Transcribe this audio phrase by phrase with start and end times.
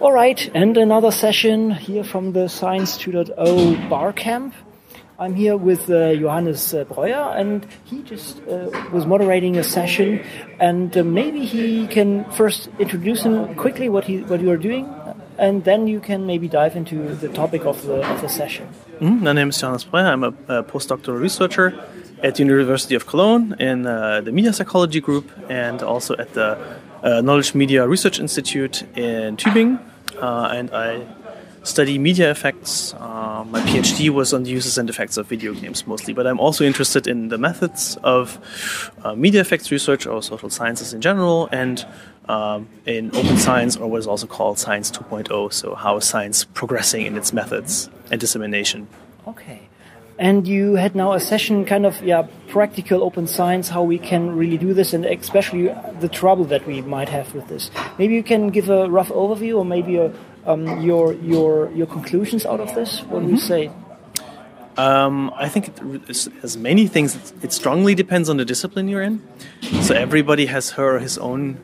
[0.00, 4.54] All right, and another session here from the Science 2.0 bar camp.
[5.18, 10.24] I'm here with uh, Johannes uh, Breuer, and he just uh, was moderating a session.
[10.60, 14.86] And uh, maybe he can first introduce him quickly what he what you are doing,
[15.36, 18.68] and then you can maybe dive into the topic of the of the session.
[19.00, 20.06] Mm, my name is Johannes Breuer.
[20.06, 21.74] I'm a, a postdoctoral researcher
[22.22, 26.56] at the University of Cologne in uh, the media psychology group, and also at the
[27.02, 29.78] uh, Knowledge Media Research Institute in Tübingen.
[30.20, 31.06] and I
[31.68, 32.94] study media effects.
[32.94, 36.40] Uh, my PhD was on the uses and effects of video games mostly, but I'm
[36.40, 41.48] also interested in the methods of uh, media effects research or social sciences in general,
[41.52, 41.86] and
[42.28, 45.52] um, in open science, or what is also called Science 2.0.
[45.52, 48.88] So, how is science progressing in its methods and dissemination?
[49.26, 49.68] Okay.
[50.18, 54.34] And you had now a session, kind of, yeah, practical open science, how we can
[54.36, 55.68] really do this, and especially
[56.00, 57.70] the trouble that we might have with this.
[57.98, 60.12] Maybe you can give a rough overview, or maybe a,
[60.44, 63.00] um, your your your conclusions out of this.
[63.04, 63.46] What do you Mm-hmm.
[63.46, 63.70] say?
[64.76, 69.20] Um, I think it, as many things, it strongly depends on the discipline you're in.
[69.82, 71.58] So everybody has her or his own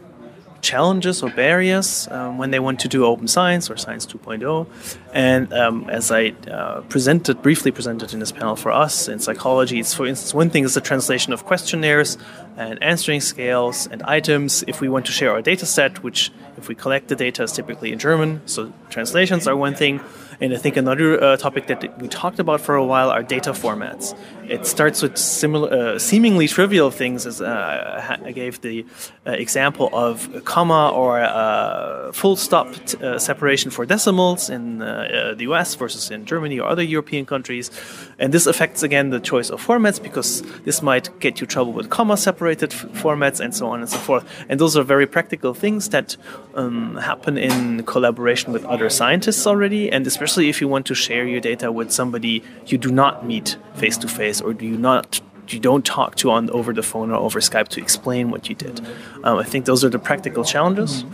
[0.65, 4.67] challenges or barriers um, when they want to do open science or science 2.0
[5.13, 9.79] and um, as i uh, presented briefly presented in this panel for us in psychology
[9.79, 12.17] it's for instance one thing is the translation of questionnaires
[12.57, 14.63] and answering scales and items.
[14.69, 17.53] If we want to share our data set which if we collect the data is
[17.53, 20.01] typically in german so translations are one thing
[20.41, 23.53] and I think another uh, topic that we talked about for a while are data
[23.53, 24.17] formats.
[24.49, 28.85] It starts with similar, uh, seemingly trivial things, as uh, I gave the
[29.27, 34.83] uh, example of a comma or a full stop t- uh, separation for decimals in
[34.83, 37.71] uh, the US versus in Germany or other European countries.
[38.19, 41.89] And this affects again the choice of formats because this might get you trouble with
[41.89, 44.25] comma separated f- formats and so on and so forth.
[44.49, 46.17] And those are very practical things that
[46.55, 50.95] um, happen in collaboration with other scientists already, and especially especially if you want to
[50.95, 54.79] share your data with somebody you do not meet face to face or do you
[54.79, 58.49] not you don't talk to on over the phone or over Skype to explain what
[58.49, 58.81] you did.
[59.23, 61.05] Um, I think those are the practical challenges,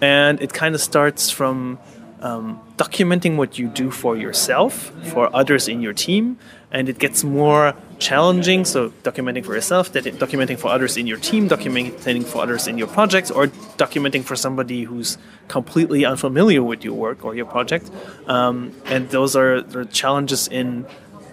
[0.00, 1.78] and it kind of starts from
[2.20, 6.38] um, documenting what you do for yourself, for others in your team,
[6.70, 8.64] and it gets more challenging.
[8.64, 12.78] So documenting for yourself, that documenting for others in your team, documenting for others in
[12.78, 15.18] your project, or documenting for somebody who's
[15.48, 17.90] completely unfamiliar with your work or your project.
[18.26, 20.86] Um, and those are the challenges in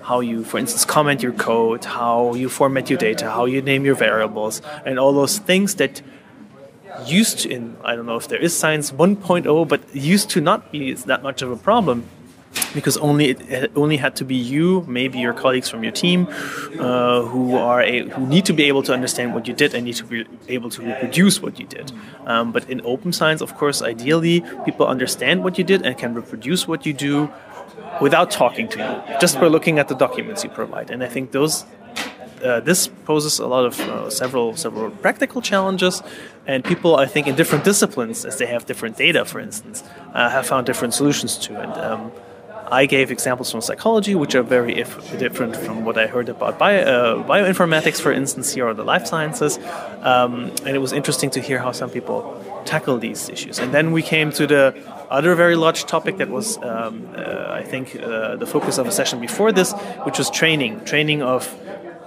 [0.03, 3.85] how you, for instance, comment your code, how you format your data, how you name
[3.85, 6.01] your variables, and all those things that
[7.05, 10.71] used to, in I don't know if there is science 1.0, but used to not
[10.71, 12.09] be that much of a problem
[12.73, 16.27] because only it, only had to be you, maybe your colleagues from your team,
[16.79, 19.85] uh, who are a, who need to be able to understand what you did and
[19.85, 21.91] need to be able to reproduce what you did.
[22.25, 26.13] Um, but in open science, of course, ideally people understand what you did and can
[26.13, 27.31] reproduce what you do
[28.01, 30.89] without talking to you, just by looking at the documents you provide.
[30.89, 31.65] And I think those.
[32.43, 36.03] Uh, this poses a lot of uh, several several practical challenges,
[36.45, 39.83] and people I think in different disciplines, as they have different data, for instance,
[40.13, 41.59] uh, have found different solutions to.
[41.59, 42.11] And um,
[42.71, 46.57] I gave examples from psychology, which are very if, different from what I heard about
[46.57, 49.59] bio, uh, bioinformatics, for instance, here or the life sciences.
[50.01, 52.21] Um, and it was interesting to hear how some people
[52.65, 53.59] tackle these issues.
[53.59, 54.75] And then we came to the
[55.09, 58.91] other very large topic that was, um, uh, I think, uh, the focus of a
[58.91, 59.73] session before this,
[60.05, 61.47] which was training, training of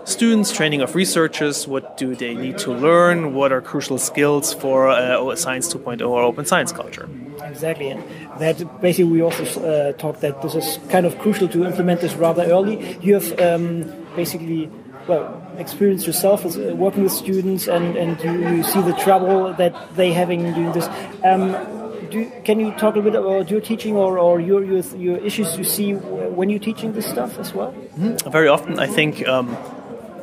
[0.06, 4.89] students, training of researchers, what do they need to learn, what are crucial skills for
[4.89, 7.09] uh, Science 2.0 or open science culture.
[7.44, 8.03] Exactly, and
[8.39, 12.15] that basically we also uh, talked that this is kind of crucial to implement this
[12.15, 12.97] rather early.
[13.00, 14.71] You have um, basically
[15.06, 19.53] well experienced yourself as uh, working with students, and and you, you see the trouble
[19.55, 20.88] that they having doing this.
[21.25, 21.53] Um,
[22.11, 25.59] do, can you talk a bit about your teaching or, or your, your, your issues
[25.59, 27.73] you see when you're teaching this stuff as well?
[27.73, 28.31] Mm-hmm.
[28.31, 29.27] Very often, I think.
[29.27, 29.56] Um,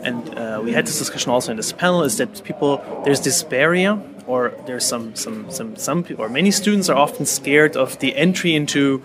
[0.04, 3.44] and uh, we had this discussion also in this panel is that people there's this
[3.44, 8.00] barrier or there's some some some some people or many students are often scared of
[8.00, 9.02] the entry into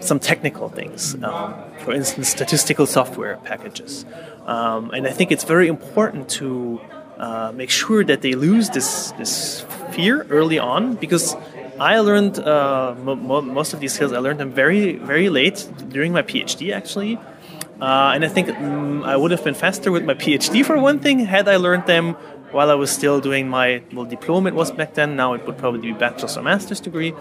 [0.00, 4.04] some technical things um, for instance statistical software packages
[4.46, 6.80] um, and i think it's very important to
[7.18, 11.34] uh, make sure that they lose this this fear early on because
[11.80, 14.12] I learned uh, mo most of these skills.
[14.12, 17.18] I learned them very, very late during my PhD, actually.
[17.80, 20.98] Uh, and I think mm, I would have been faster with my PhD for one
[20.98, 22.16] thing had I learned them
[22.50, 24.48] while I was still doing my well diploma.
[24.48, 25.16] It was back then.
[25.16, 27.14] Now it would probably be bachelor's or master's degree.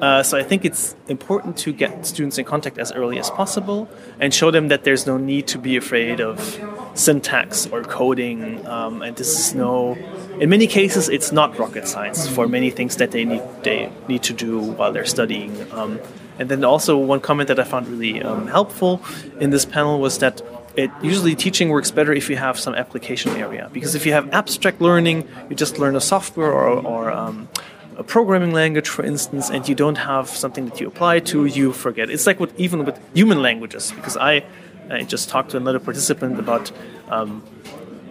[0.00, 3.88] Uh, so I think it's important to get students in contact as early as possible
[4.20, 6.60] and show them that there's no need to be afraid of
[6.94, 8.66] syntax or coding.
[8.66, 9.94] Um, and this is no.
[10.40, 14.22] In many cases, it's not rocket science for many things that they need they need
[14.24, 15.70] to do while they're studying.
[15.72, 16.00] Um,
[16.38, 19.02] and then also one comment that I found really um, helpful
[19.40, 20.40] in this panel was that
[20.76, 23.68] it usually teaching works better if you have some application area.
[23.72, 27.48] Because if you have abstract learning you just learn a software or, or um,
[27.96, 31.72] a programming language for instance and you don't have something that you apply to you
[31.72, 32.10] forget.
[32.10, 34.44] It's like with even with human languages because i,
[34.90, 36.70] I just talked to another participant about
[37.10, 37.42] um,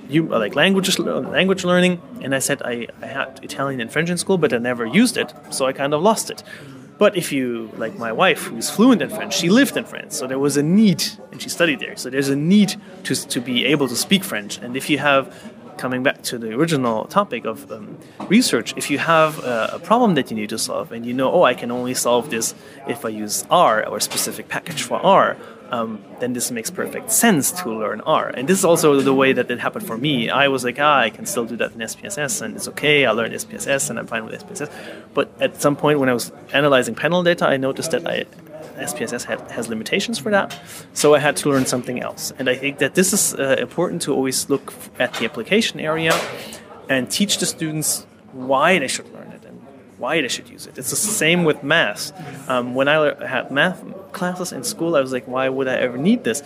[0.09, 4.18] you, like language language learning and i said I, I had italian and french in
[4.18, 6.44] school but i never used it so i kind of lost it
[6.97, 10.25] but if you, like my wife, who's fluent in French, she lived in France, so
[10.25, 11.95] there was a need, and she studied there.
[11.95, 14.57] So there's a need to, to be able to speak French.
[14.57, 17.97] And if you have, coming back to the original topic of um,
[18.27, 21.31] research, if you have a, a, problem that you need to solve, and you know,
[21.31, 22.55] oh, I can only solve this
[22.88, 25.38] if I use R or a specific package for R,
[25.71, 28.29] um, then this makes perfect sense to learn R.
[28.29, 30.29] And this is also the way that it happened for me.
[30.29, 33.05] I was like, ah, I can still do that in SPSS, and it's okay.
[33.05, 34.71] I learned SPSS, and I'm fine with SPSS.
[35.13, 38.25] But at some point, when I was analyzing panel data, I noticed that I,
[38.79, 40.59] SPSS had, has limitations for that,
[40.93, 42.31] so I had to learn something else.
[42.37, 46.13] And I think that this is uh, important to always look at the application area
[46.89, 49.37] and teach the students why they should learn it
[49.97, 50.77] why they should use it.
[50.77, 52.11] It's the same with math.
[52.49, 55.97] Um, when I had math classes in school, I was like, why would I ever
[55.97, 56.44] need this?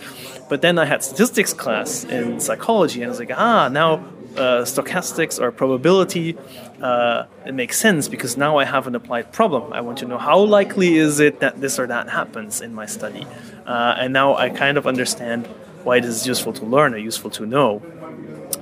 [0.48, 4.04] But then I had statistics class in psychology, and I was like, ah, now
[4.36, 6.36] uh, stochastics or probability,
[6.80, 9.72] uh, it makes sense because now I have an applied problem.
[9.72, 12.86] I want to know how likely is it that this or that happens in my
[12.86, 13.26] study,
[13.66, 15.46] uh, and now I kind of understand
[15.84, 17.82] why it is useful to learn or useful to know.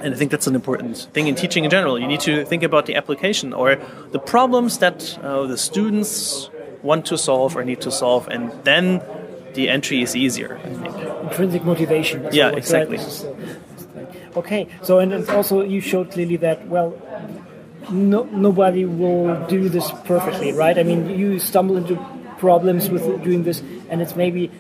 [0.01, 1.99] And I think that's an important thing in teaching in general.
[1.99, 3.77] You need to think about the application or
[4.13, 6.51] the problems that uh, the students
[6.83, 9.03] want to solve or need to solve, and then
[9.55, 10.57] the entry is easier.
[10.57, 10.97] I think.
[11.25, 12.29] Intrinsic motivation.
[12.33, 12.99] yeah, exactly.
[14.37, 16.95] Okay, so and also you showed clearly that well,
[17.91, 20.79] no, nobody will do this perfectly, right?
[20.79, 21.97] I mean, you stumble into
[22.39, 24.51] problems with doing this, and it's maybe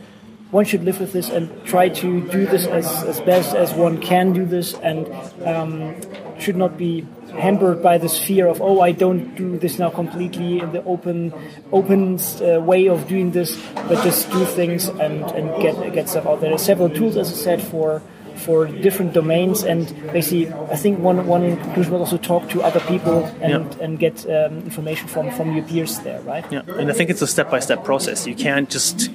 [0.50, 4.00] one should live with this and try to do this as, as best as one
[4.00, 5.06] can do this, and
[5.46, 5.94] um,
[6.40, 10.58] should not be hampered by this fear of oh I don't do this now completely
[10.58, 11.32] in the open
[11.72, 16.26] open uh, way of doing this but just do things and, and get get stuff
[16.26, 16.50] out there.
[16.50, 18.02] There's several tools as I said for
[18.34, 22.80] for different domains and basically I think one one conclusion was also talk to other
[22.80, 23.84] people and, yeah.
[23.84, 27.22] and get um, information from from your peers there right yeah and I think it's
[27.22, 29.10] a step by step process you can't just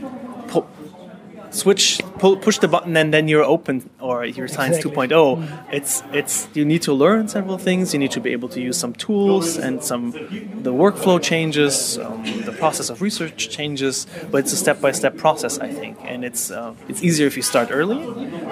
[1.56, 5.08] switch pull, push the button and then you're open or your science exactly.
[5.08, 5.74] 2.0 mm.
[5.74, 8.78] it's it's you need to learn several things you need to be able to use
[8.78, 14.54] some tools and some the workflow changes um, the process of research changes but it's
[14.54, 18.00] a step-by-step process i think and it's uh, it's easier if you start early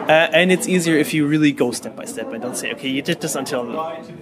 [0.10, 2.90] uh, and it's easier if you really go step by step and don't say okay
[2.90, 3.64] you did this until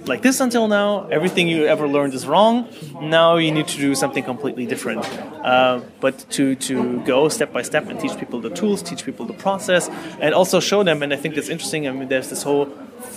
[0.05, 2.67] like this until now everything you ever learned is wrong
[3.01, 5.03] now you need to do something completely different
[5.43, 9.25] uh, but to to go step by step and teach people the tools teach people
[9.25, 9.89] the process,
[10.19, 11.03] and also show them.
[11.03, 11.87] And I think that's interesting.
[11.87, 12.67] I mean, there's this whole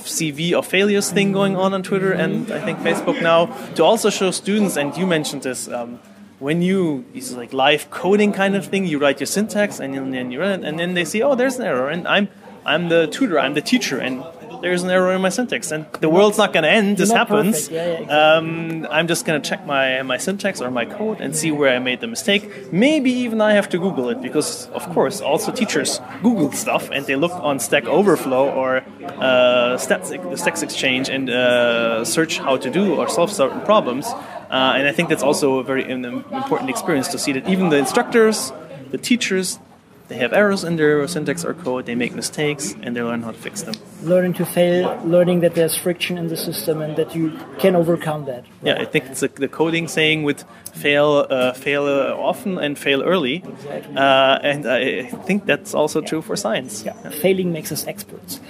[0.04, 4.10] CV of failures thing going on on Twitter and I think Facebook now to also
[4.10, 4.76] show students.
[4.76, 5.68] And you mentioned this.
[5.68, 6.00] Um,
[6.40, 10.30] when you it's like live coding kind of thing, you write your syntax and then
[10.30, 12.28] you run it, and then they see, oh, there's an error, and I'm
[12.66, 14.24] I'm the tutor, I'm the teacher, and
[14.62, 16.96] there's an error in my syntax, and the world's not going to end.
[16.96, 17.68] This happens.
[17.68, 18.16] Yeah, yeah, exactly.
[18.16, 21.74] um, I'm just going to check my my syntax or my code and see where
[21.76, 22.72] I made the mistake.
[22.72, 27.04] Maybe even I have to Google it because, of course, also teachers Google stuff and
[27.04, 32.70] they look on Stack Overflow or uh, Stacks, Stacks Exchange and uh, search how to
[32.70, 34.06] do or solve certain problems.
[34.06, 37.76] Uh, and I think that's also a very important experience to see that even the
[37.76, 38.52] instructors,
[38.90, 39.58] the teachers,
[40.08, 43.30] they have errors in their syntax or code, they make mistakes, and they learn how
[43.30, 43.74] to fix them.
[44.02, 48.26] Learning to fail, learning that there's friction in the system and that you can overcome
[48.26, 48.42] that.
[48.42, 48.76] Right?
[48.76, 50.44] Yeah, I think it's a, the coding saying with
[50.74, 53.36] fail, uh, fail uh, often and fail early.
[53.36, 53.96] Exactly.
[53.96, 56.84] Uh, and I think that's also true for science.
[56.84, 56.94] Yeah.
[57.02, 57.10] yeah.
[57.10, 58.40] Failing makes us experts.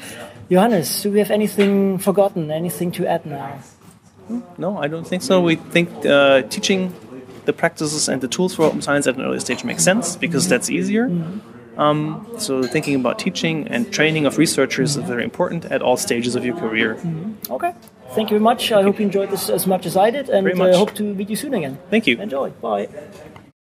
[0.50, 3.60] Johannes, do we have anything forgotten, anything to add now?
[4.56, 5.40] No, I don't think so.
[5.40, 6.92] We think uh, teaching
[7.44, 10.48] the practices and the tools for open science at an early stage make sense because
[10.48, 11.10] that's easier.
[11.76, 16.36] Um, so thinking about teaching and training of researchers is very important at all stages
[16.36, 16.98] of your career.
[17.50, 17.74] Okay.
[18.10, 18.70] Thank you very much.
[18.70, 21.02] I hope you enjoyed this as much as I did, and I uh, hope to
[21.02, 21.78] meet you soon again.
[21.90, 22.20] Thank you.
[22.20, 22.50] Enjoy.
[22.50, 22.88] Bye.